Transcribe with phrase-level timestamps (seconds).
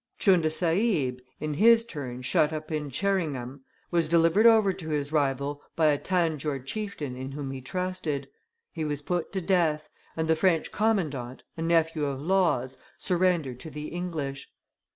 [0.17, 3.59] Tchunda Sahib, in his turn shut up in Tcheringham,
[3.91, 8.27] was delivered over to his rival by a Tanjore chieftain in whom he trusted;
[8.71, 13.69] he was put to death; and the French commandant, a nephew of Law's, surrendered to
[13.69, 14.49] the English.